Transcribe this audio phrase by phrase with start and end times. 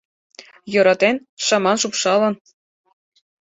[0.73, 1.15] Йӧратен,
[1.45, 2.33] шыман шупшалын